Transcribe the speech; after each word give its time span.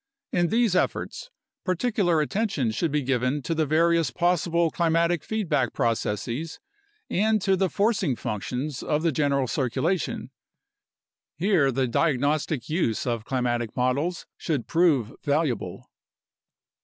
In 0.31 0.47
these 0.47 0.75
efforts, 0.75 1.29
particular 1.63 2.21
attention 2.21 2.71
should 2.71 2.91
be 2.91 3.03
given 3.03 3.43
to 3.43 3.53
the 3.53 3.67
various 3.67 4.09
pos 4.09 4.47
sible 4.47 4.71
climatic 4.71 5.23
feedback 5.23 5.73
processes 5.73 6.59
and 7.07 7.39
to 7.43 7.55
the 7.55 7.69
forcing 7.69 8.15
functions 8.15 8.81
of 8.81 9.03
the 9.03 9.11
general 9.11 9.45
circulation. 9.45 10.31
Here 11.37 11.71
the 11.71 11.87
diagnostic 11.87 12.67
use 12.67 13.05
of 13.05 13.25
climatic 13.25 13.75
models 13.77 14.25
should 14.37 14.65
prove 14.65 15.13
valuable. 15.21 15.85